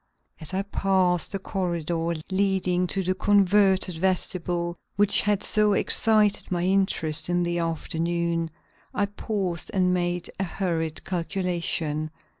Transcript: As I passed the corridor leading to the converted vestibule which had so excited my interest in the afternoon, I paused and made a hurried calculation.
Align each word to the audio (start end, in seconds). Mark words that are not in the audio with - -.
As 0.39 0.51
I 0.51 0.63
passed 0.63 1.31
the 1.31 1.37
corridor 1.37 2.13
leading 2.31 2.87
to 2.87 3.03
the 3.03 3.13
converted 3.13 3.99
vestibule 3.99 4.79
which 4.95 5.21
had 5.21 5.43
so 5.43 5.73
excited 5.73 6.51
my 6.51 6.63
interest 6.63 7.29
in 7.29 7.43
the 7.43 7.59
afternoon, 7.59 8.49
I 8.95 9.05
paused 9.05 9.69
and 9.75 9.93
made 9.93 10.31
a 10.39 10.43
hurried 10.43 11.05
calculation. 11.05 12.09